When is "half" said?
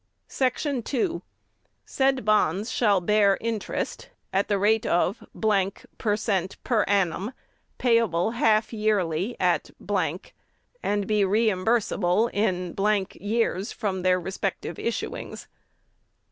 8.31-8.73